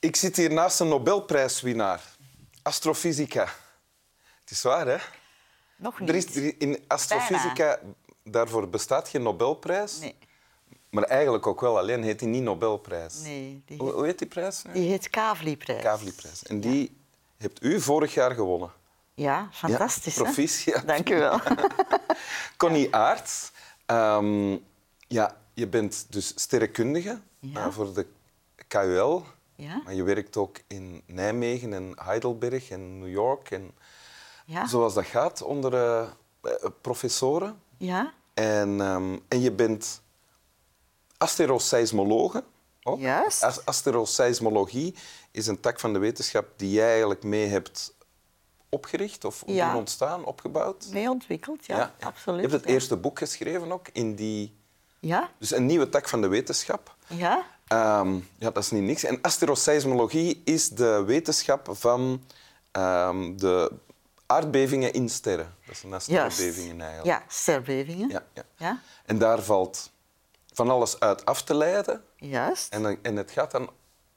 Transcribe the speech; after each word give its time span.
Ik 0.00 0.16
zit 0.16 0.36
hier 0.36 0.52
naast 0.52 0.80
een 0.80 0.88
Nobelprijswinnaar. 0.88 2.02
Astrofysica. 2.62 3.48
Het 4.40 4.50
is 4.50 4.62
waar, 4.62 4.86
hè? 4.86 4.96
Nog 5.76 6.00
niet. 6.00 6.08
Er 6.08 6.14
is, 6.14 6.36
er- 6.36 6.54
in 6.58 6.84
astrofysica, 6.86 7.78
daarvoor 8.24 8.68
bestaat 8.68 9.08
geen 9.08 9.22
Nobelprijs. 9.22 9.98
Nee, 9.98 10.14
Maar 10.90 11.02
eigenlijk 11.04 11.46
ook 11.46 11.60
wel, 11.60 11.78
alleen 11.78 12.02
heet 12.02 12.18
die 12.18 12.28
niet 12.28 12.42
Nobelprijs. 12.42 13.14
nee 13.22 13.62
die, 13.66 13.78
Hoe, 13.78 13.90
hoe 13.92 14.04
heet 14.04 14.18
die 14.18 14.28
prijs? 14.28 14.62
nu? 14.62 14.72
die 14.72 14.88
heet 14.90 15.10
Kavli-prijs. 15.10 15.82
Kavli-prijs. 15.82 16.42
En 16.42 16.60
die 16.60 16.96
hebt 17.36 17.62
u 17.62 17.80
vorig 17.80 18.14
jaar 18.14 18.30
gewonnen. 18.34 18.72
Ja, 19.14 19.48
fantastisch. 19.52 20.14
Ja, 20.14 20.20
hè? 20.20 20.24
proficiat. 20.32 20.86
Dank 20.96 21.10
u 21.10 21.18
wel. 21.18 21.40
Connie 22.56 22.94
Aert, 22.94 23.50
ehm, 23.86 24.56
ja, 25.06 25.36
je 25.54 25.66
bent 25.66 26.06
dus 26.08 26.32
sterrenkundige 26.36 27.20
Ja. 27.38 27.66
eh, 27.66 27.72
voor 27.72 27.94
de 27.94 28.06
KUL. 28.68 29.24
Ja, 29.60 29.80
Maar 29.84 29.94
je 29.94 30.02
werkt 30.02 30.36
ook 30.36 30.56
in 30.66 31.02
Nijmegen 31.06 31.72
en 31.72 31.92
Heidelberg 31.96 32.70
en 32.70 32.98
New 32.98 33.08
York. 33.10 33.50
En 33.50 33.70
ja, 34.46 34.66
Zoals 34.66 34.94
dat 34.94 35.04
gaat 35.04 35.42
onder 35.42 35.74
eh, 35.74 36.00
eh, 36.42 36.70
professoren. 36.80 37.60
ja. 37.76 38.12
En, 38.34 38.80
ehm, 38.80 39.16
en 39.28 39.40
je 39.40 39.52
bent 39.52 40.02
asteroseismologe. 41.16 42.44
ook. 42.82 42.98
Juist. 42.98 43.42
As- 43.42 43.64
Asteroseismologie 43.64 44.94
is 45.30 45.46
een 45.46 45.60
tak 45.60 45.80
van 45.80 45.92
de 45.92 45.98
wetenschap 45.98 46.46
die 46.56 46.70
jij 46.70 46.88
eigenlijk 46.90 47.22
mee 47.22 47.46
hebt 47.46 47.94
opgericht 48.68 49.24
of 49.24 49.42
Ja. 49.46 49.76
ontstaan, 49.76 50.24
opgebouwd. 50.24 50.86
mee 50.92 51.10
ontwikkeld, 51.10 51.66
ja, 51.66 51.94
absoluut. 52.00 52.40
Je 52.40 52.46
hebt 52.48 52.60
het 52.60 52.68
ja. 52.68 52.74
eerste 52.74 52.96
boek 52.96 53.18
geschreven 53.18 53.72
ook 53.72 53.88
in 53.92 54.14
die... 54.14 54.58
Ja, 55.00 55.30
Dus 55.38 55.50
een 55.50 55.66
nieuwe 55.66 55.88
tak 55.88 56.08
van 56.08 56.20
de 56.20 56.28
wetenschap. 56.28 56.94
ja, 57.06 57.44
Ehm, 57.70 58.14
ja, 58.38 58.50
dat 58.50 58.56
is 58.56 58.70
niet 58.70 58.82
niks. 58.82 59.04
En 59.04 59.18
asteroseismologie 59.22 60.40
is 60.44 60.68
de 60.68 61.02
wetenschap 61.06 61.68
van 61.70 62.22
ehm, 62.70 63.36
de 63.36 63.72
aardbevingen 64.26 64.92
in 64.92 65.08
sterren. 65.08 65.54
Dat 65.66 65.76
zijn 65.76 66.00
sterrenbevingen 66.00 66.80
eigenlijk. 66.80 67.06
Ja, 67.20 67.24
sterbevingen. 67.28 68.08
Ja, 68.08 68.22
ja. 68.34 68.42
Ja, 68.56 68.80
En 69.06 69.18
daar 69.18 69.42
valt 69.42 69.90
van 70.52 70.70
alles 70.70 71.00
uit 71.00 71.24
af 71.24 71.42
te 71.42 71.54
leiden. 71.54 72.02
juist. 72.16 72.72
En, 72.72 72.98
en 73.02 73.16
het 73.16 73.30
gaat 73.30 73.50
dan 73.50 73.70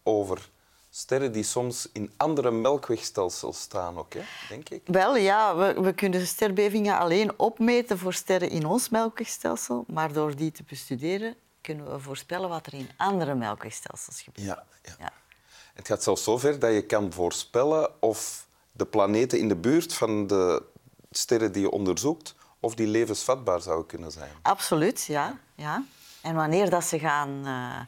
over 0.03 0.49
sterren 0.89 1.31
die 1.31 1.43
soms 1.43 1.89
in 1.91 2.11
andere 2.17 2.51
melkwegstelsels 2.51 3.59
staan 3.59 3.97
ook, 3.97 4.13
hè? 4.13 4.21
denk 4.49 4.69
ik. 4.69 4.81
Wel 4.85 5.15
ja, 5.17 5.55
we, 5.55 5.81
we 5.81 5.93
kunnen 5.93 6.27
sterbevingen 6.27 6.97
alleen 6.97 7.39
opmeten 7.39 7.97
voor 7.97 8.13
sterren 8.13 8.49
in 8.49 8.65
ons 8.65 8.89
melkwegstelsel, 8.89 9.83
maar 9.87 10.13
door 10.13 10.35
die 10.35 10.51
te 10.51 10.63
bestuderen 10.67 11.35
kunnen 11.63 11.91
we 11.91 11.99
voorspellen 11.99 12.49
wat 12.49 12.65
er 12.65 12.73
in 12.73 12.89
andere 12.97 13.35
melkwegstelsels 13.35 14.21
gebeurt. 14.21 14.47
Ja, 14.47 14.63
ja. 14.83 14.95
Ja. 14.99 15.11
Het 15.73 15.87
gaat 15.87 16.03
zelfs 16.03 16.23
zover 16.23 16.59
dat 16.59 16.73
je 16.73 16.85
kan 16.85 17.13
voorspellen 17.13 18.01
of 18.01 18.45
de 18.71 18.85
planeten 18.85 19.39
in 19.39 19.47
de 19.47 19.55
buurt 19.55 19.93
van 19.93 20.27
de 20.27 20.63
sterren 21.11 21.51
die 21.51 21.61
je 21.61 21.71
onderzoekt, 21.71 22.35
of 22.59 22.75
die 22.75 22.87
levensvatbaar 22.87 23.61
zouden 23.61 23.85
kunnen 23.85 24.11
zijn. 24.11 24.31
Absoluut, 24.41 25.05
ja. 25.05 25.39
ja. 25.55 25.83
En 26.21 26.35
wanneer 26.35 26.69
dat 26.69 26.83
ze 26.83 26.99
gaan 26.99 27.41
eh, 27.45 27.79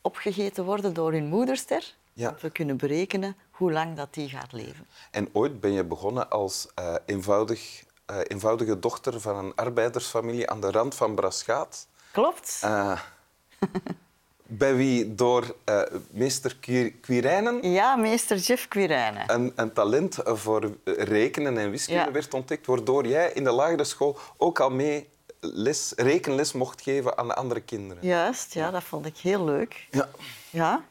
opgegeten 0.00 0.64
worden 0.64 0.94
door 0.94 1.12
hun 1.12 1.26
moederster, 1.26 1.94
Ja. 2.12 2.30
dat 2.30 2.40
we 2.40 2.50
kunnen 2.50 2.76
berekenen 2.76 3.36
hoe 3.50 3.72
lang 3.72 3.96
dat 3.96 4.14
die 4.14 4.28
gaat 4.28 4.52
leven. 4.52 4.86
En 5.10 5.28
ooit 5.32 5.60
ben 5.60 5.72
je 5.72 5.84
begonnen 5.84 6.30
als 6.30 6.68
eh, 6.74 6.94
eenvoudig, 7.06 7.84
eh, 8.06 8.18
eenvoudige 8.22 8.78
dochter 8.78 9.20
van 9.20 9.36
een 9.36 9.54
arbeidersfamilie 9.54 10.50
aan 10.50 10.60
de 10.60 10.70
rand 10.70 10.94
van 10.94 11.14
Braschaat. 11.14 11.86
Klopt. 12.14 12.58
Eh, 12.62 13.00
bij 14.46 14.74
wie 14.76 15.14
door 15.14 15.54
eh, 15.64 15.82
meester 16.10 16.56
Qui- 16.60 17.00
Quirijnen 17.00 17.70
Ja, 17.72 17.96
meester 17.96 18.36
Jeff 18.36 18.68
Quirijnen. 18.68 19.32
een, 19.32 19.52
een 19.56 19.72
talent 19.72 20.18
voor 20.24 20.70
rekenen 20.84 21.58
en 21.58 21.70
wiskunde 21.70 22.04
Ja. 22.04 22.10
werd 22.12 22.34
ontdekt, 22.34 22.66
waardoor 22.66 23.06
jij 23.06 23.30
in 23.32 23.44
de 23.44 23.50
lagere 23.52 23.84
school 23.84 24.18
ook 24.36 24.60
al 24.60 24.70
mee 24.70 25.08
les, 25.40 25.92
rekenles 25.96 26.52
mocht 26.52 26.82
geven 26.82 27.18
aan 27.18 27.28
de 27.28 27.34
andere 27.34 27.60
kinderen. 27.60 28.06
Juist, 28.06 28.54
ja, 28.54 28.70
dat 28.70 28.82
vond 28.84 29.06
ik 29.06 29.16
heel 29.16 29.44
leuk. 29.44 29.86
Ja. 29.90 30.08
Ja. 30.50 30.84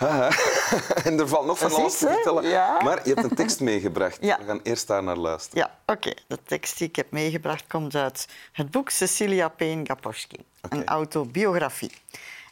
en 1.04 1.18
er 1.18 1.28
valt 1.28 1.46
nog 1.46 1.58
van 1.58 1.72
alles 1.72 1.98
te 1.98 2.06
vertellen. 2.06 2.48
Ja. 2.48 2.82
Maar 2.82 3.08
je 3.08 3.14
hebt 3.14 3.30
een 3.30 3.36
tekst 3.36 3.60
meegebracht. 3.60 4.18
Ja. 4.20 4.38
We 4.38 4.44
gaan 4.44 4.60
eerst 4.62 4.86
daar 4.86 5.02
naar 5.02 5.16
luisteren. 5.16 5.58
ja 5.58 5.92
oké. 5.94 6.12
De 6.26 6.38
tekst 6.42 6.78
die 6.78 6.88
ik 6.88 6.96
heb 6.96 7.10
meegebracht 7.10 7.66
komt 7.66 7.94
uit 7.94 8.28
het 8.52 8.70
boek 8.70 8.90
Cecilia 8.90 9.48
Payne 9.48 9.86
Gaposchkin, 9.86 10.44
Oké. 10.62 10.76
een 10.76 10.86
autobiografie. 10.86 11.92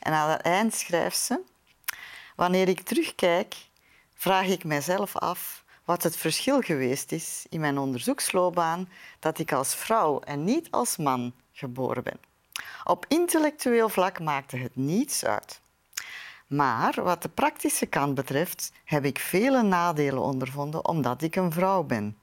En 0.00 0.12
aan 0.12 0.30
het 0.30 0.40
eind 0.40 0.74
schrijft 0.74 1.18
ze... 1.18 1.40
Wanneer 2.36 2.68
ik 2.68 2.80
terugkijk, 2.80 3.54
vraag 4.14 4.46
ik 4.46 4.64
mijzelf 4.64 5.16
af 5.16 5.64
wat 5.84 6.02
het 6.02 6.16
verschil 6.16 6.60
geweest 6.60 7.12
is 7.12 7.46
in 7.48 7.60
mijn 7.60 7.78
onderzoeksloopbaan 7.78 8.88
dat 9.18 9.38
ik 9.38 9.52
als 9.52 9.74
vrouw 9.74 10.20
en 10.20 10.44
niet 10.44 10.70
als 10.70 10.96
man 10.96 11.32
geboren 11.52 12.02
ben. 12.02 12.20
Op 12.84 13.04
intellectueel 13.08 13.88
vlak 13.88 14.20
maakte 14.20 14.56
het 14.56 14.76
niets 14.76 15.24
uit. 15.24 15.60
Maar 16.48 17.02
wat 17.02 17.22
de 17.22 17.28
praktische 17.28 17.86
kant 17.86 18.14
betreft, 18.14 18.72
heb 18.84 19.04
ik 19.04 19.18
vele 19.18 19.62
nadelen 19.62 20.22
ondervonden 20.22 20.88
omdat 20.88 21.22
ik 21.22 21.36
een 21.36 21.52
vrouw 21.52 21.82
ben. 21.82 22.18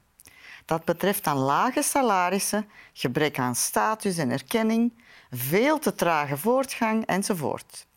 Dat 0.65 0.85
betreft 0.85 1.23
dan 1.23 1.37
lage 1.37 1.81
salarissen, 1.81 2.69
gebrek 2.93 3.39
aan 3.39 3.55
status 3.55 4.17
en 4.17 4.31
erkenning, 4.31 4.93
veel 5.29 5.79
te 5.79 5.95
trage 5.95 6.37
voortgang 6.37 7.05
enzovoort. 7.05 7.87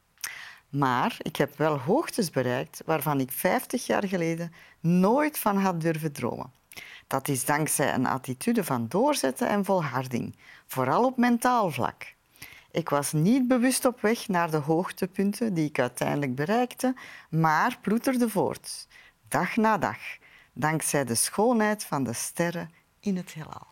Maar 0.69 1.17
ik 1.19 1.37
heb 1.37 1.57
wel 1.57 1.79
hoogtes 1.79 2.31
bereikt 2.31 2.83
waarvan 2.87 3.21
ik 3.21 3.33
50 3.33 3.87
jaar 3.87 4.09
geleden 4.09 4.53
nooit 4.81 5.39
van 5.39 5.57
had 5.57 5.81
durven 5.81 6.13
dromen. 6.13 6.53
Dat 7.07 7.29
is 7.29 7.45
dankzij 7.45 7.95
een 7.95 8.07
attitude 8.07 8.65
van 8.65 8.89
doorzetten 8.89 9.49
en 9.49 9.65
volharding, 9.65 10.37
vooral 10.67 11.05
op 11.05 11.17
mentaal 11.17 11.71
vlak. 11.71 12.17
Ik 12.71 12.89
was 12.89 13.13
niet 13.13 13.49
bewust 13.49 13.85
op 13.85 14.01
weg 14.01 14.29
naar 14.29 14.51
de 14.51 14.57
hoogtepunten 14.57 15.55
die 15.55 15.69
ik 15.69 15.79
uiteindelijk 15.79 16.35
bereikte, 16.35 16.95
maar 17.31 17.79
ploeterde 17.83 18.29
voort, 18.29 18.87
dag 19.29 19.57
na 19.57 19.79
dag, 19.79 19.99
dankzij 20.53 21.05
de 21.05 21.15
schoonheid 21.15 21.85
van 21.85 22.05
de 22.05 22.13
sterren 22.13 22.71
in 23.01 23.17
het 23.17 23.31
heelal. 23.33 23.67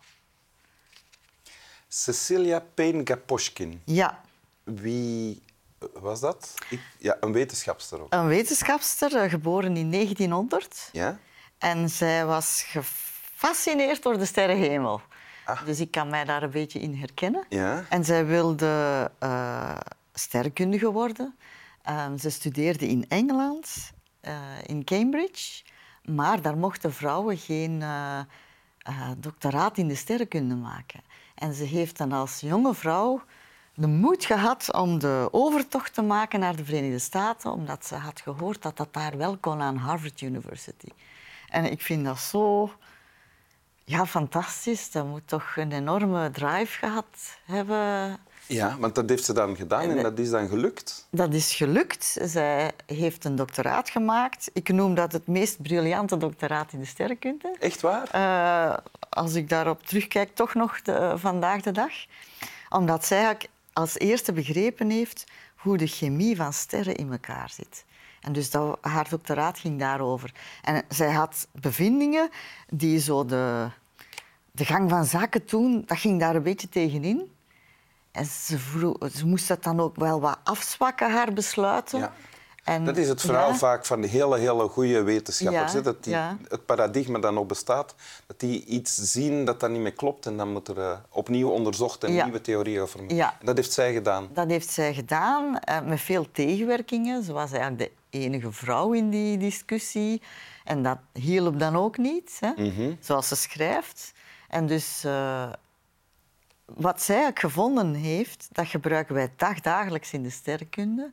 Cecilia 1.87 2.59
Payne-Gaposchkin. 2.73 3.81
Ja, 3.85 4.21
Wie 4.63 5.41
was 5.93 6.19
dat? 6.19 6.53
Ik, 6.69 6.81
ja, 6.97 7.17
een 7.19 7.31
wetenschapster 7.31 8.01
ook. 8.01 8.13
een 8.13 8.27
wetenschapster, 8.27 9.15
eh, 9.15 9.29
geboren 9.29 9.77
in 9.77 9.89
1900. 9.89 10.89
Ja? 10.91 11.19
En 11.57 11.89
zij 11.89 12.25
was 12.25 12.63
gefascineerd 12.67 14.03
door 14.03 14.17
de 14.17 14.25
sterrenhemel. 14.25 15.01
Ah. 15.47 15.65
Dus 15.65 15.79
ik 15.79 15.91
kan 15.91 16.09
mij 16.09 16.25
daar 16.25 16.43
een 16.43 16.49
beetje 16.49 16.79
in 16.79 16.95
herkennen. 16.95 17.45
Ja. 17.49 17.83
En 17.89 18.05
zij 18.05 18.25
wilde 18.25 19.11
sterrenkundige 20.13 20.91
worden. 20.91 21.35
Ehm, 21.81 22.17
ze 22.17 22.29
studeerde 22.29 22.87
in 22.87 23.05
Engeland, 23.07 23.91
eh, 24.19 24.35
in 24.65 24.83
Cambridge. 24.83 25.63
Maar 26.03 26.41
daar 26.41 26.57
mochten 26.57 26.93
vrouwen 26.93 27.37
geen 27.37 27.81
eh, 27.81 28.19
doctoraat 29.17 29.77
in 29.77 29.87
de 29.87 29.95
sterrenkunde 29.95 30.55
maken. 30.55 31.01
En 31.35 31.53
ze 31.53 31.63
heeft 31.63 31.97
dan 31.97 32.11
als 32.11 32.39
jonge 32.39 32.73
vrouw 32.73 33.21
de 33.73 33.87
moed 33.87 34.25
gehad 34.25 34.73
om 34.73 34.99
de 34.99 35.27
overtocht 35.31 35.93
te 35.93 36.01
maken 36.01 36.39
naar 36.39 36.55
de 36.55 36.65
Verenigde 36.65 36.99
Staten, 36.99 37.51
omdat 37.51 37.85
ze 37.85 37.95
had 37.95 38.21
gehoord 38.21 38.61
dat 38.61 38.77
dat 38.77 38.93
daar 38.93 39.17
wel 39.17 39.37
kon 39.37 39.61
aan 39.61 39.77
Harvard 39.77 40.21
University. 40.21 40.89
En 41.49 41.71
ik 41.71 41.81
vind 41.81 42.05
dat 42.05 42.19
zo 42.19 42.71
ja, 43.89 44.05
fantastisch. 44.05 44.91
Dat 44.91 45.05
moet 45.05 45.27
toch 45.27 45.55
een 45.55 45.71
enorme 45.71 46.31
drive 46.31 46.77
gehad 46.77 47.05
hebben. 47.45 48.17
Ja, 48.45 48.77
want 48.79 48.95
dat 48.95 49.09
heeft 49.09 49.25
ze 49.25 49.33
dan 49.33 49.55
gedaan 49.55 49.89
en 49.89 50.03
dat 50.03 50.19
is 50.19 50.29
dan 50.29 50.47
gelukt. 50.47 51.07
Dat 51.11 51.33
is 51.33 51.55
gelukt. 51.55 52.17
Zij 52.23 52.71
heeft 52.85 53.25
een 53.25 53.35
doctoraat 53.35 53.89
gemaakt. 53.89 54.49
Ik 54.53 54.69
noem 54.69 54.95
dat 54.95 55.11
het 55.11 55.27
meest 55.27 55.61
briljante 55.61 56.17
doctoraat 56.17 56.73
in 56.73 56.79
de 56.79 56.85
sterrenkunde. 56.85 57.55
Echt 57.59 57.81
waar? 57.81 58.09
Eh, 58.11 58.77
als 59.09 59.33
ik 59.33 59.49
daarop 59.49 59.83
terugkijk, 59.83 60.35
toch 60.35 60.53
nog 60.53 60.81
de- 60.81 61.13
vandaag 61.15 61.61
de 61.61 61.71
dag. 61.71 61.91
Omdat 62.69 63.05
zij 63.05 63.37
als 63.73 63.97
eerste 63.97 64.33
begrepen 64.33 64.89
heeft 64.89 65.23
hoe 65.55 65.77
de 65.77 65.87
chemie 65.87 66.35
van 66.35 66.53
sterren 66.53 66.95
in 66.95 67.11
elkaar 67.11 67.49
zit. 67.49 67.85
En 68.27 68.33
dus 68.33 68.49
dat, 68.49 68.77
haar 68.81 69.09
doctoraat 69.09 69.59
ging 69.59 69.79
daarover. 69.79 70.33
En 70.61 70.83
zij 70.89 71.11
had 71.11 71.47
bevindingen 71.51 72.29
die 72.69 72.99
zo 72.99 73.25
de, 73.25 73.67
de 74.51 74.65
gang 74.65 74.89
van 74.89 75.05
zaken 75.05 75.45
toen, 75.45 75.83
dat 75.85 75.97
ging 75.97 76.19
daar 76.19 76.35
een 76.35 76.43
beetje 76.43 76.69
tegenin. 76.69 77.31
En 78.11 78.25
ze, 78.25 78.59
vroeg, 78.59 78.97
ze 79.13 79.25
moest 79.25 79.47
dat 79.47 79.63
dan 79.63 79.79
ook 79.79 79.95
wel 79.95 80.19
wat 80.19 80.37
afzwakken, 80.43 81.11
haar 81.11 81.33
besluiten. 81.33 81.99
Ja. 81.99 82.13
En, 82.67 82.85
Dat 82.85 82.97
is 82.97 83.07
het 83.07 83.21
verhaal 83.21 83.49
ja, 83.49 83.55
vaak 83.55 83.85
van 83.85 84.01
de 84.01 84.07
hele, 84.07 84.37
hele 84.37 84.67
goede 84.67 85.03
wetenschappers. 85.03 85.73
Ja, 85.73 85.81
dat 85.81 86.03
die, 86.03 86.13
ja. 86.13 86.37
Het 86.47 86.65
paradigma 86.65 87.19
dat 87.19 87.33
nog 87.33 87.45
bestaat, 87.45 87.95
dat 88.25 88.39
die 88.39 88.65
iets 88.65 88.95
zien 88.95 89.45
dat 89.45 89.59
dat 89.59 89.69
niet 89.69 89.81
meer 89.81 89.93
klopt 89.93 90.25
en 90.25 90.37
dan 90.37 90.51
moet 90.51 90.67
er 90.67 90.79
eh, 90.79 90.97
opnieuw 91.09 91.49
onderzocht 91.49 92.03
en 92.03 92.11
nieuwe 92.11 92.41
theorieën 92.41 92.79
geformeerd. 92.79 93.15
Ja. 93.15 93.35
En 93.39 93.45
dat 93.45 93.55
heeft 93.55 93.71
zij 93.71 93.93
gedaan. 93.93 94.29
Dat 94.33 94.49
heeft 94.49 94.69
zij 94.69 94.93
gedaan 94.93 95.59
eh, 95.59 95.81
met 95.81 96.01
veel 96.01 96.31
tegenwerkingen. 96.31 97.23
Ze 97.23 97.33
was 97.33 97.51
eigenlijk 97.51 97.79
de 97.79 97.91
enige 98.19 98.51
vrouw 98.51 98.93
in 98.93 99.09
die 99.09 99.37
discussie. 99.37 100.21
En 100.63 100.83
dat 100.83 100.97
hielp 101.13 101.59
dan 101.59 101.75
ook 101.75 101.97
niet, 101.97 102.37
hè? 102.39 102.51
Mhm. 102.63 102.93
zoals 102.99 103.27
ze 103.27 103.35
schrijft. 103.35 104.11
En 104.47 104.65
dus 104.67 105.03
eh, 105.03 105.51
wat 106.65 107.01
zij 107.01 107.27
ook 107.27 107.39
gevonden 107.39 107.93
heeft, 107.93 108.47
dat 108.51 108.67
gebruiken 108.67 109.15
wij 109.15 109.31
dagdagelijks 109.35 110.13
in 110.13 110.23
de 110.23 110.29
sterrenkunde. 110.29 111.11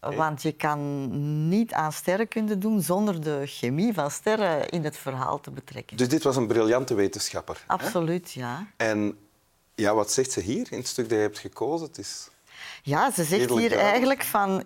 Want 0.00 0.42
je 0.42 0.52
kan 0.52 1.08
niet 1.48 1.72
aan 1.72 1.92
sterrenkunde 1.92 2.58
doen 2.58 2.82
zonder 2.82 3.20
de 3.22 3.42
chemie 3.44 3.92
van 3.92 4.10
sterren 4.10 4.68
in 4.68 4.84
het 4.84 4.96
verhaal 4.96 5.40
te 5.40 5.50
betrekken. 5.50 5.96
Dus 5.96 6.08
dit 6.08 6.22
was 6.22 6.36
een 6.36 6.46
briljante 6.46 6.94
wetenschapper. 6.94 7.56
hè? 7.66 7.72
Absoluut, 7.72 8.32
ja. 8.32 8.66
En 8.76 9.18
ja, 9.74 9.94
wat 9.94 10.12
zegt 10.12 10.32
ze 10.32 10.40
hier 10.40 10.66
in 10.70 10.78
het 10.78 10.86
stuk 10.86 11.08
dat 11.08 11.18
je 11.18 11.24
hebt 11.24 11.38
gekozen? 11.38 11.86
Het 11.86 11.98
is... 11.98 12.28
Ja, 12.82 13.10
ze 13.10 13.24
zegt 13.24 13.50
hier 13.50 13.78
eigenlijk 13.78 14.22
van... 14.22 14.64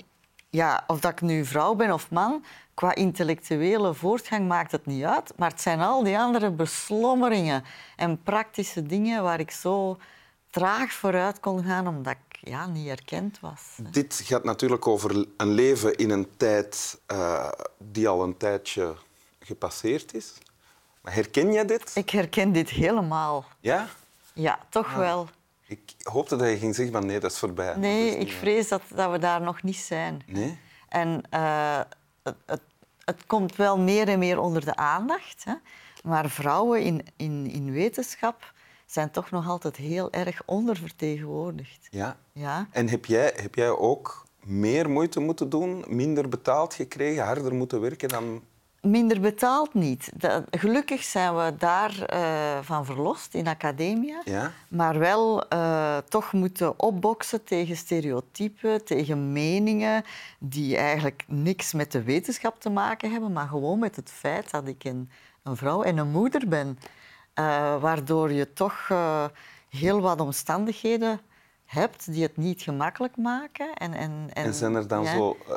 Ja, 0.55 0.85
of 0.87 1.01
dat 1.01 1.13
ik 1.13 1.21
nu 1.21 1.45
vrouw 1.45 1.75
ben 1.75 1.93
of 1.93 2.11
man, 2.11 2.45
qua 2.75 2.95
intellectuele 2.95 3.95
voortgang 3.95 4.49
maakt 4.49 4.73
het 4.73 4.87
niet 4.87 5.05
uit. 5.05 5.33
Maar 5.37 5.51
het 5.51 5.61
zijn 5.61 5.81
al 5.81 6.03
die 6.03 6.19
andere 6.19 6.51
beslommeringen 6.51 7.65
en 7.97 8.23
praktische 8.23 8.83
dingen 8.83 9.23
waar 9.23 9.41
ik 9.41 9.51
zo 9.51 9.99
traag 10.51 10.93
vooruit 10.93 11.41
kon 11.41 11.65
gaan, 11.65 11.89
omdat 11.89 12.13
ik 12.31 12.39
ja, 12.49 12.67
niet 12.67 12.89
erkend 12.89 13.41
was. 13.41 13.61
hè. 13.83 13.91
Dit 13.91 14.21
gaat 14.25 14.45
natuurlijk 14.45 14.87
over 14.87 15.27
een 15.37 15.51
leven 15.53 15.97
in 15.97 16.11
een 16.11 16.29
tijd 16.37 17.01
eh, 17.07 17.49
die 17.79 18.09
al 18.09 18.23
een 18.23 18.37
tijdje 18.37 18.95
gepasseerd 19.39 20.15
is. 20.15 20.33
Maar 21.01 21.15
herken 21.15 21.53
jij 21.53 21.65
dit? 21.65 21.91
Ik 21.95 22.11
herken 22.11 22.53
dit 22.53 22.69
helemaal. 22.71 23.45
Ja? 23.61 23.87
Ja, 24.33 24.59
toch 24.69 24.87
Ah. 24.87 24.97
wel. 24.97 25.29
Ik 25.67 25.95
hoopte 26.03 26.37
dat 26.37 26.49
je 26.49 26.57
ging 26.57 26.75
zeggen, 26.75 26.93
maar 26.93 27.05
nee, 27.05 27.21
dat 27.21 27.31
is 27.31 27.39
voorbij. 27.39 27.77
Nee, 27.77 28.09
is 28.09 28.15
ik 28.15 28.29
waar. 28.29 28.37
vrees 28.37 28.69
dat, 28.69 28.83
dat 28.95 29.11
we 29.11 29.19
daar 29.19 29.41
nog 29.41 29.63
niet 29.63 29.77
zijn. 29.77 30.23
Nee? 30.27 30.59
En 30.89 31.23
eh, 31.31 31.81
het, 32.23 32.37
het, 32.47 32.61
het 33.05 33.27
komt 33.27 33.57
wel 33.57 33.79
meer 33.79 34.09
en 34.09 34.19
meer 34.19 34.39
onder 34.39 34.65
de 34.65 34.77
aandacht. 34.77 35.45
Hè? 35.45 35.55
Maar 36.05 36.31
vrouwen 36.31 36.83
in, 36.83 37.05
in, 37.17 37.51
in 37.51 37.73
wetenschap 37.73 38.53
zijn 38.87 39.11
toch 39.11 39.31
nog 39.31 39.49
altijd 39.49 39.77
heel 39.77 40.13
erg 40.13 40.43
ondervertegenwoordigd. 40.47 41.87
Ja. 41.91 42.17
Ja, 42.33 42.69
En 42.71 42.89
heb 42.89 43.05
jij, 43.05 43.33
heb 43.37 43.55
jij 43.55 43.71
ook 43.71 44.27
meer 44.43 44.91
moeite 44.91 45.21
moeten 45.21 45.49
doen, 45.49 45.85
minder 45.89 46.29
betaald 46.29 46.75
gekregen, 46.75 47.25
harder 47.25 47.55
moeten 47.55 47.81
werken 47.81 48.09
dan... 48.09 48.43
minder 48.85 49.21
betaald 49.21 49.75
niet. 49.75 50.11
Dat- 50.15 50.45
gelukkig 50.51 51.03
zijn 51.03 51.37
we 51.37 51.55
daar 51.59 52.03
eh, 52.03 52.59
van 52.63 52.85
verlost 52.85 53.35
in 53.35 53.47
academia. 53.47 54.21
Ja? 54.25 54.53
Maar 54.69 54.99
wel 54.99 55.49
eh, 55.49 55.97
toch 56.09 56.33
moeten 56.33 56.81
opboksen 56.81 57.45
tegen 57.45 57.77
stereotypen, 57.77 58.85
tegen 58.85 59.33
meningen 59.33 60.05
die 60.39 60.77
eigenlijk 60.77 61.25
niks 61.27 61.73
met 61.73 61.93
de 61.93 62.03
wetenschap 62.03 62.61
te 62.61 62.71
maken 62.71 63.11
hebben, 63.11 63.33
maar 63.33 63.49
gewoon 63.49 63.79
met 63.79 63.97
het 63.97 64.11
feit 64.11 64.51
dat 64.51 64.67
ik 64.67 64.85
een, 64.85 65.11
een 65.43 65.57
vrouw 65.57 65.83
en 65.83 65.97
een 65.99 66.11
moeder 66.11 66.49
ben. 66.49 66.79
Eh, 67.35 67.81
waardoor 67.81 68.33
je 68.33 68.53
toch 68.53 68.89
heel 69.69 70.01
wat 70.01 70.21
omstandigheden 70.21 71.21
hebt 71.65 72.13
die 72.13 72.23
het 72.23 72.37
niet 72.37 72.63
gemakkelijk 72.63 73.17
maken. 73.17 73.75
En, 73.75 73.95
en, 73.95 74.29
en, 74.33 74.45
En 74.45 74.55
zijn 74.55 74.75
er 74.75 74.89
dan 74.89 75.03
ja. 75.03 75.17
zo 75.17 75.37
eh, 75.49 75.55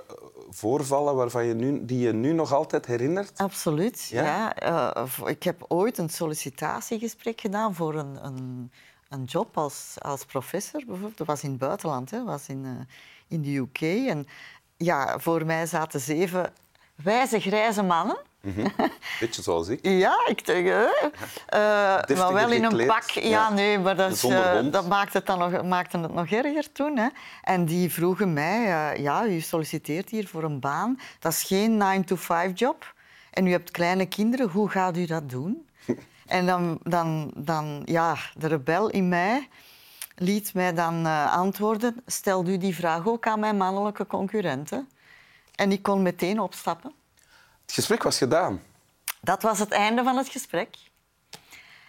voorvallen 0.50 1.16
waarvan 1.16 1.46
je 1.46 1.54
nu, 1.54 1.86
die 1.86 2.00
je 2.00 2.14
nu 2.14 2.34
nog 2.34 2.54
altijd 2.54 2.86
herinnert? 2.86 3.38
Absoluut, 3.38 4.08
Ja? 4.12 4.24
ja. 4.24 4.56
Eh, 4.56 5.06
ik 5.26 5.44
heb 5.44 5.66
ooit 5.68 5.98
een 5.98 6.10
sollicitatiegesprek 6.10 7.42
gedaan 7.42 7.76
voor 7.76 7.96
een, 7.96 8.26
een, 8.26 8.72
een 9.10 9.24
job 9.24 9.58
als, 9.58 9.96
als 9.98 10.26
professor. 10.26 10.82
Bijvoorbeeld. 10.86 11.18
Dat 11.18 11.28
was 11.28 11.44
in 11.44 11.50
het 11.50 11.60
buitenland, 11.60 12.12
hè. 12.12 12.18
dat 12.18 12.28
was 12.28 12.48
in, 12.48 12.66
eh, 12.66 12.96
in 13.28 13.42
de 13.42 13.56
UK. 13.56 13.82
En 14.10 14.28
ja, 14.78 15.20
voor 15.20 15.46
mij 15.46 15.66
zaten 15.66 16.00
zeven 16.00 16.54
wijze 16.96 17.40
grijze 17.40 17.84
mannen. 17.84 18.18
Beetje 19.20 19.42
zoals 19.42 19.68
ik. 19.68 19.80
Ja, 19.82 20.26
ik 20.28 20.46
denk. 20.46 20.68
Eh, 20.68 21.96
Deftiger 21.96 22.24
maar 22.24 22.34
wel 22.34 22.52
in 22.52 22.64
een 22.64 22.86
pak. 22.86 23.10
Ja, 23.10 23.30
ja. 23.30 23.50
nee, 23.50 23.80
maar 23.80 23.96
dat, 23.96 24.12
is, 24.12 24.24
eh, 24.24 24.72
dat 24.72 24.88
maakte 24.88 25.18
het, 25.18 25.26
dan 25.26 25.40
nog, 25.40 25.64
maakte 25.64 25.98
het 25.98 26.14
nog 26.14 26.30
erger 26.30 26.72
toen. 26.72 26.98
Hè. 26.98 27.08
En 27.42 27.66
die 27.66 27.92
vroegen 27.92 28.34
mij, 28.34 28.66
eh, 28.66 29.04
ja, 29.04 29.26
u 29.26 29.40
solliciteert 29.40 30.10
hier 30.10 30.28
voor 30.28 30.44
een 30.44 30.60
baan. 30.60 31.00
Dat 31.20 31.32
is 31.32 31.44
geen 31.44 31.78
9-to-5-job. 31.78 32.94
En 33.32 33.48
u 33.48 33.52
hebt 33.52 33.72
kleine 33.72 34.06
kinderen, 34.06 34.50
hoe 34.50 34.70
gaat 34.70 34.98
u 34.98 35.06
dat 35.06 35.30
doen? 35.30 35.68
en 36.28 36.46
dan, 36.46 36.80
dan, 36.84 37.32
dan, 37.36 37.82
ja, 37.86 38.16
de 38.36 38.48
rebel 38.48 38.90
in 38.90 39.10
mij 39.10 39.48
liet 40.16 40.54
mij 40.54 40.74
dan 40.74 41.06
antwoorden, 41.32 41.96
stelt 42.06 42.48
u 42.48 42.58
die 42.58 42.76
vraag 42.76 43.08
ook 43.08 43.28
aan 43.28 43.40
mijn 43.40 43.58
mannelijke 43.58 44.08
concurrenten? 44.08 44.90
En 45.56 45.72
ik 45.72 45.82
kon 45.82 46.02
meteen 46.02 46.40
opstappen. 46.40 46.92
Het 47.68 47.76
gesprek 47.76 48.04
was 48.04 48.18
gedaan. 48.18 48.62
Dat 49.22 49.42
was 49.42 49.60
het 49.60 49.72
einde 49.72 50.04
van 50.04 50.18
het 50.18 50.28
gesprek. 50.30 50.76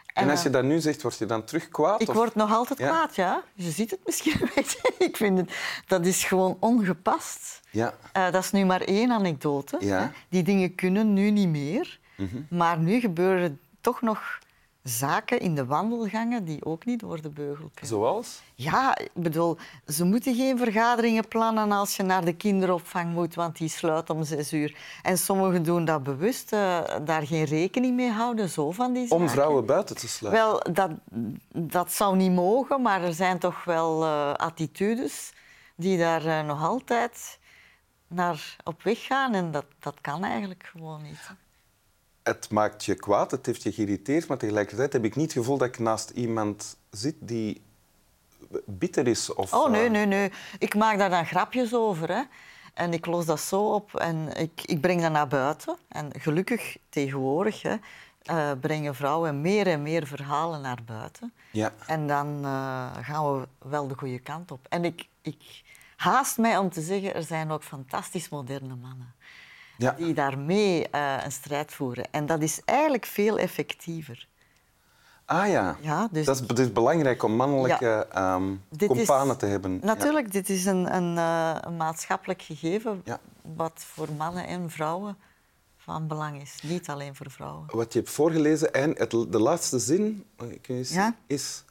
En, 0.07 0.31
als 0.31 0.39
eh, 0.39 0.45
je 0.45 0.51
dat 0.51 0.65
nu 0.65 0.81
zegt, 0.81 1.03
word 1.03 1.19
je 1.19 1.27
dan 1.27 1.45
terug 1.45 1.69
kwaad? 1.69 2.01
Ik 2.01 2.09
of- 2.09 2.15
word 2.15 2.35
nog 2.35 2.53
altijd 2.53 2.79
Ja. 2.79 2.89
kwaad, 2.89 3.17
ja. 3.17 3.43
Je 3.55 3.71
ziet 3.71 3.91
het 3.91 4.01
misschien. 4.07 4.51
weet 4.55 4.71
je. 4.71 4.95
ik 5.09 5.17
vind 5.17 5.39
het, 5.39 5.53
dat 5.87 6.07
is 6.07 6.25
gewoon 6.25 6.57
ongepast. 6.61 7.61
Ja. 7.71 7.95
Eh, 8.13 8.31
dat 8.31 8.43
is 8.45 8.51
nu 8.51 8.65
maar 8.65 8.81
één 8.81 9.11
anekdote. 9.13 9.77
Ja. 9.81 10.13
Die 10.29 10.43
dingen 10.43 10.75
kunnen 10.75 11.13
nu 11.13 11.31
niet 11.31 11.49
meer. 11.49 11.99
Maar 12.51 12.79
nu 12.79 13.01
gebeuren 13.01 13.61
toch 13.81 14.01
nog 14.03 14.39
zaken 14.89 15.41
in 15.41 15.55
de 15.55 15.67
wandelgangen 15.67 16.45
die 16.45 16.65
ook 16.65 16.85
niet 16.85 17.01
door 17.01 17.23
de 17.23 17.29
beugel 17.29 17.71
kunnen. 17.75 17.97
Zoals? 17.97 18.41
Ja, 18.55 18.99
ik 18.99 19.11
bedoel, 19.15 19.57
ze 19.87 20.05
moeten 20.05 20.35
geen 20.35 20.59
vergaderingen 20.59 21.29
plannen 21.29 21.73
als 21.73 21.97
je 21.97 22.03
naar 22.03 22.25
de 22.25 22.33
kinderopvang 22.33 23.13
moet, 23.13 23.35
want 23.35 23.57
die 23.57 23.69
sluit 23.69 24.11
om 24.11 24.25
zes 24.25 24.53
uur. 24.53 24.77
En 25.03 25.19
sommigen 25.19 25.63
doen 25.63 25.85
dat 25.85 26.03
bewust, 26.03 26.53
eh, 26.53 26.81
daar 27.05 27.27
geen 27.27 27.45
rekening 27.45 27.97
mee 27.97 28.11
houden, 28.11 28.49
zo 28.49 28.71
van 28.71 28.93
die 28.93 29.07
zaken. 29.07 29.25
Om 29.25 29.29
vrouwen 29.31 29.67
buiten 29.67 29.97
te 29.97 30.09
sluiten. 30.09 30.45
Wel, 30.45 30.63
dat, 30.73 30.91
dat 31.53 31.93
zou 31.93 32.17
niet 32.17 32.33
mogen, 32.33 32.83
maar 32.83 33.03
er 33.03 33.15
zijn 33.15 33.39
toch 33.39 33.65
wel 33.65 34.05
eh, 34.05 34.33
attitudes 34.33 35.33
die 35.77 35.99
daar 35.99 36.27
eh, 36.27 36.47
nog 36.47 36.63
altijd 36.63 37.39
naar 38.09 38.57
op 38.65 38.83
weg 38.83 39.05
gaan. 39.05 39.35
En 39.35 39.51
dat, 39.51 39.65
dat 39.79 40.01
kan 40.01 40.25
eigenlijk 40.25 40.71
gewoon 40.73 41.03
niet. 41.03 41.31
Het 42.29 42.51
maakt 42.51 42.85
je 42.85 42.95
kwaad, 42.95 43.31
het 43.31 43.47
heeft 43.47 43.63
je 43.63 43.73
geïrriteerd, 43.73 44.29
maar 44.29 44.39
tegelijkertijd 44.39 44.93
heb 44.93 45.05
ik 45.05 45.17
niet 45.17 45.25
het 45.25 45.39
gevoel 45.39 45.59
dat 45.59 45.69
ik 45.69 45.79
naast 45.79 46.11
iemand 46.11 46.77
zit 46.91 47.15
die 47.19 47.63
bitter 48.65 49.07
is. 49.07 49.35
Of, 49.35 49.53
Oh, 49.53 49.71
nee, 49.71 49.85
eh, 49.85 49.91
nee, 49.91 50.07
nee. 50.07 50.33
Ik 50.59 50.75
maak 50.75 50.99
daar 50.99 51.11
dan 51.11 51.27
grapjes 51.27 51.75
over. 51.75 52.09
Hè. 52.09 52.23
En 52.75 52.93
ik 52.93 53.07
los 53.07 53.27
dat 53.27 53.41
zo 53.41 53.75
op 53.75 53.95
en 53.95 54.37
ik, 54.37 54.63
ik 54.65 54.81
breng 54.81 55.03
dat 55.03 55.13
naar 55.13 55.29
buiten. 55.29 55.77
En 55.89 56.11
gelukkig 56.19 56.77
tegenwoordig 56.89 57.63
hè, 57.63 57.77
eh, 58.23 58.51
brengen 58.61 58.95
vrouwen 58.95 59.41
meer 59.41 59.67
en 59.67 59.83
meer 59.83 60.07
verhalen 60.07 60.61
naar 60.61 60.79
buiten. 60.85 61.33
Ja. 61.51 61.73
En 61.87 62.07
dan 62.07 62.45
eh, 62.45 62.97
gaan 63.01 63.33
we 63.33 63.49
wel 63.69 63.89
de 63.89 63.95
goede 63.97 64.19
kant 64.19 64.51
op. 64.51 64.67
En 64.69 64.85
ik, 64.85 65.09
ik 65.23 65.63
haast 65.97 66.39
mij 66.39 66.59
om 66.59 66.71
te 66.71 66.81
zeggen, 66.81 67.15
er 67.15 67.23
zijn 67.23 67.51
ook 67.51 67.63
fantastisch 67.63 68.29
moderne 68.29 68.75
mannen 68.75 69.15
Ja. 69.79 69.93
die 69.99 70.15
daarmee 70.15 70.89
eh 70.89 71.17
een 71.25 71.33
strijd 71.33 71.73
voeren. 71.73 72.07
En 72.11 72.27
dat 72.27 72.43
is 72.43 72.61
eigenlijk 72.65 73.07
veel 73.07 73.39
effectiever. 73.39 74.27
Ah 75.25 75.49
ja. 75.49 75.77
Ja, 75.81 76.09
dus 76.11 76.27
dat 76.27 76.41
is, 76.41 76.49
het 76.49 76.59
is 76.59 76.73
belangrijk 76.73 77.23
om 77.23 77.33
mannelijke 77.33 78.07
ehm 78.13 78.53
is- 78.79 78.87
companen 78.87 79.39
te 79.39 79.47
hebben. 79.47 79.81
Natuurlijk, 79.83 80.33
dit 80.33 80.49
is 80.49 80.65
een, 80.65 80.95
een, 80.95 81.19
eh, 81.19 81.57
een 81.61 81.77
maatschappelijk 81.77 82.43
gegeven 82.43 83.01
Ja. 83.05 83.19
wat 83.57 83.73
voor 83.95 84.09
mannen 84.17 84.47
en 84.47 84.71
vrouwen 84.71 85.17
van 85.77 86.07
belang 86.07 86.41
is. 86.43 86.55
Niet 86.63 86.89
alleen 86.89 87.15
voor 87.15 87.31
vrouwen. 87.31 87.65
Ja. 87.71 87.77
Wat 87.77 87.93
je 87.93 87.99
hebt 87.99 88.11
voorgelezen, 88.11 88.73
en 88.75 88.95
het, 88.97 89.11
de 89.11 89.39
laatste 89.41 89.79
zin 89.79 90.25
Ja? 90.83 91.15
is... 91.27 91.65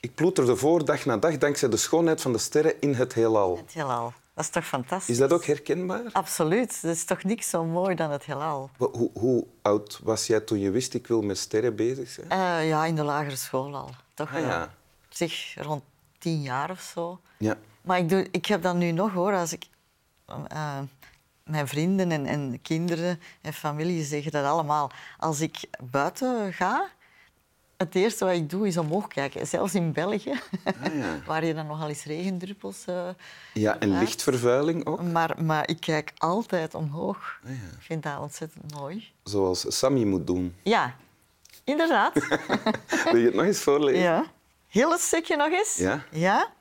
Ik 0.00 0.14
ploeterde 0.14 0.56
voor 0.56 0.84
dag 0.84 1.04
na 1.04 1.16
dag 1.16 1.38
dankzij 1.38 1.68
de 1.68 1.76
schoonheid 1.76 2.20
van 2.20 2.32
de 2.32 2.38
sterren 2.38 2.80
in 2.80 2.94
het 2.94 3.14
heelal. 3.14 3.56
Het 3.56 3.72
heelal. 3.72 4.12
Dat 4.34 4.44
is 4.44 4.50
toch 4.50 4.66
fantastisch? 4.66 5.08
Is 5.14 5.18
dat 5.18 5.32
ook 5.32 5.44
herkenbaar? 5.44 6.02
Absoluut. 6.12 6.80
Er 6.82 6.90
is 6.90 7.04
toch 7.04 7.22
niks 7.22 7.48
zo 7.50 7.64
mooi 7.64 7.94
dan 7.94 8.10
het 8.10 8.24
heelal. 8.24 8.70
Hoe, 8.76 9.10
hoe 9.14 9.46
oud 9.62 10.00
was 10.02 10.26
jij 10.26 10.40
toen 10.40 10.58
je 10.58 10.70
wist 10.70 10.94
ik 10.94 11.06
wil 11.06 11.22
met 11.22 11.38
sterren 11.38 11.76
bezig 11.76 12.08
zijn? 12.08 12.30
Eh, 12.30 12.68
ja, 12.68 12.84
in 12.84 12.94
de 12.94 13.02
lagere 13.02 13.36
school 13.36 13.76
al. 13.76 13.90
Toch 14.14 14.34
Ah, 14.34 14.40
ja. 14.40 14.62
Op 15.06 15.16
zich 15.16 15.54
rond 15.58 15.82
tien 16.18 16.42
jaar 16.42 16.70
of 16.70 16.80
zo. 16.80 17.20
Ja. 17.38 17.56
Maar 17.82 17.98
ik, 17.98 18.08
doe, 18.08 18.28
ik 18.30 18.46
heb 18.46 18.62
dat 18.62 18.74
nu 18.74 18.90
nog 18.90 19.12
hoor. 19.12 19.34
Als 19.34 19.52
ik, 19.52 19.64
eh, 20.48 20.78
mijn 21.44 21.68
vrienden 21.68 22.10
en, 22.10 22.26
en 22.26 22.58
kinderen 22.62 23.20
en 23.40 23.52
familie 23.52 24.04
zeggen 24.04 24.32
dat 24.32 24.44
allemaal. 24.44 24.90
Als 25.18 25.40
ik 25.40 25.60
buiten 25.82 26.52
ga, 26.52 26.90
het 27.84 27.94
eerste 27.94 28.24
wat 28.24 28.34
ik 28.34 28.50
doe 28.50 28.66
is 28.66 28.76
omhoog 28.76 29.06
kijken. 29.08 29.46
Zelfs 29.46 29.74
in 29.74 29.92
België, 29.92 30.40
Ah, 30.64 30.94
ja. 30.94 31.18
waar 31.26 31.44
je 31.44 31.54
dan 31.54 31.66
nogal 31.66 31.88
eens 31.88 32.04
regendruppels. 32.04 32.84
eh, 32.84 33.08
ja, 33.54 33.78
en 33.78 33.98
lichtvervuiling 33.98 34.86
ook. 34.86 35.02
Maar, 35.02 35.42
maar 35.44 35.68
ik 35.68 35.80
kijk 35.80 36.12
altijd 36.18 36.74
omhoog. 36.74 37.40
Ah, 37.44 37.50
ja. 37.50 37.56
Ik 37.56 37.82
vind 37.82 38.02
dat 38.02 38.18
ontzettend 38.20 38.74
mooi. 38.74 39.12
Zoals 39.22 39.78
Sammy 39.78 40.04
moet 40.04 40.26
doen. 40.26 40.54
Ja, 40.62 40.94
inderdaad. 41.64 42.14
Wil 43.04 43.16
je 43.16 43.24
het 43.26 43.34
nog 43.34 43.44
eens 43.44 43.60
voorlezen? 43.60 44.02
Ja. 44.02 44.24
Heel 44.68 44.90
het 44.90 45.00
stukje 45.00 45.36
nog 45.36 45.50
eens. 45.52 45.76
Ja. 45.76 46.04
ja. 46.10 46.52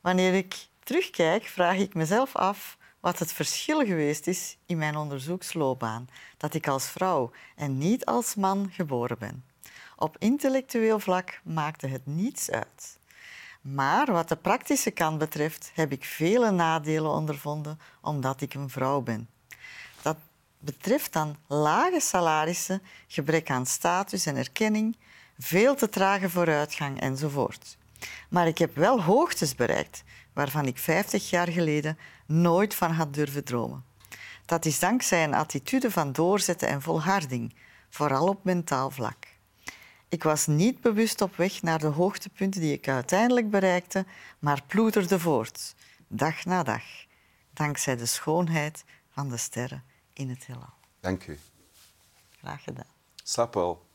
Wanneer 0.00 0.34
ik 0.34 0.54
terugkijk, 0.82 1.44
vraag 1.44 1.76
ik 1.76 1.94
mezelf 1.94 2.36
af 2.36 2.76
wat 3.00 3.18
het 3.18 3.32
verschil 3.32 3.84
geweest 3.86 4.26
is 4.26 4.56
in 4.66 4.78
mijn 4.78 4.96
onderzoeksloopbaan, 4.96 6.08
dat 6.36 6.54
ik 6.54 6.68
als 6.68 6.88
vrouw 6.88 7.30
en 7.56 7.78
niet 7.78 8.04
als 8.04 8.34
man 8.34 8.68
geboren 8.72 9.18
ben. 9.18 9.44
Op 10.04 10.16
intellectueel 10.18 10.98
vlak 10.98 11.40
maakte 11.44 11.86
het 11.86 12.06
niets 12.06 12.50
uit. 12.50 12.98
Maar 13.60 14.12
wat 14.12 14.28
de 14.28 14.36
praktische 14.36 14.90
kant 14.90 15.18
betreft 15.18 15.70
heb 15.74 15.92
ik 15.92 16.04
vele 16.04 16.50
nadelen 16.50 17.10
ondervonden 17.10 17.78
omdat 18.00 18.40
ik 18.40 18.54
een 18.54 18.70
vrouw 18.70 19.00
ben. 19.00 19.28
Dat 20.02 20.16
betreft 20.58 21.12
dan 21.12 21.36
lage 21.46 22.00
salarissen, 22.00 22.82
gebrek 23.06 23.50
aan 23.50 23.66
status 23.66 24.26
en 24.26 24.36
erkenning, 24.36 24.96
veel 25.38 25.74
te 25.74 25.88
trage 25.88 26.30
vooruitgang 26.30 27.00
enzovoort. 27.00 27.76
Maar 28.28 28.46
ik 28.46 28.58
heb 28.58 28.76
wel 28.76 29.02
hoogtes 29.02 29.54
bereikt 29.54 30.02
waarvan 30.32 30.66
ik 30.66 30.78
50 30.78 31.30
jaar 31.30 31.48
geleden 31.48 31.98
nooit 32.26 32.74
van 32.74 32.90
had 32.90 33.14
durven 33.14 33.44
dromen. 33.44 33.84
Dat 34.44 34.64
is 34.64 34.78
dankzij 34.78 35.24
een 35.24 35.34
attitude 35.34 35.90
van 35.90 36.12
doorzetten 36.12 36.68
en 36.68 36.82
volharding, 36.82 37.54
vooral 37.90 38.28
op 38.28 38.44
mentaal 38.44 38.90
vlak. 38.90 39.33
Ik 40.08 40.22
was 40.22 40.46
niet 40.46 40.80
bewust 40.80 41.20
op 41.20 41.36
weg 41.36 41.62
naar 41.62 41.78
de 41.78 41.86
hoogtepunten 41.86 42.60
die 42.60 42.72
ik 42.72 42.88
uiteindelijk 42.88 43.50
bereikte, 43.50 44.06
maar 44.38 44.62
ploeterde 44.66 45.18
voort, 45.18 45.74
dag 46.08 46.44
na 46.44 46.62
dag, 46.62 46.82
dankzij 47.52 47.96
de 47.96 48.06
schoonheid 48.06 48.84
van 49.08 49.28
de 49.28 49.36
sterren 49.36 49.84
in 50.12 50.28
het 50.28 50.46
heelal. 50.46 50.74
Dank 51.00 51.26
u. 51.26 51.38
Graag 52.38 52.62
gedaan. 52.62 52.92
Slaap 53.22 53.54
wel. 53.54 53.86